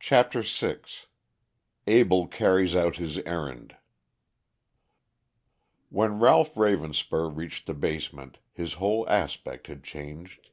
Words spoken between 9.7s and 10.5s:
changed.